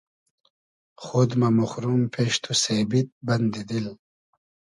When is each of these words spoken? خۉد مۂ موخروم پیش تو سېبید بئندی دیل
خۉد 1.03 1.31
مۂ 1.39 1.47
موخروم 1.57 2.01
پیش 2.13 2.33
تو 2.43 2.51
سېبید 2.63 3.07
بئندی 3.25 3.63
دیل 3.69 3.87